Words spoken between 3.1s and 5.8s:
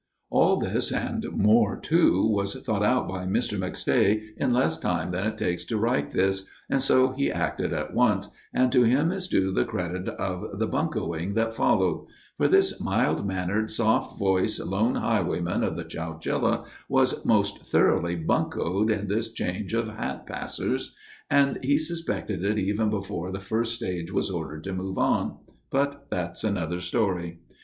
Mr. McStay in less time than it takes to